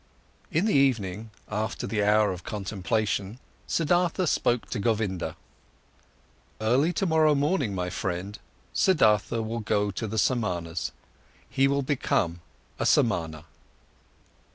In 0.49 0.65
the 0.65 0.73
evening, 0.73 1.29
after 1.47 1.85
the 1.85 2.01
hour 2.03 2.31
of 2.31 2.43
contemplation, 2.43 3.37
Siddhartha 3.67 4.25
spoke 4.25 4.67
to 4.71 4.79
Govinda: 4.79 5.35
"Early 6.59 6.91
tomorrow 6.91 7.35
morning, 7.35 7.75
my 7.75 7.91
friend, 7.91 8.39
Siddhartha 8.73 9.43
will 9.43 9.59
go 9.59 9.91
to 9.91 10.07
the 10.07 10.17
Samanas. 10.17 10.91
He 11.47 11.67
will 11.67 11.83
become 11.83 12.41
a 12.79 12.85
Samana." 12.87 13.45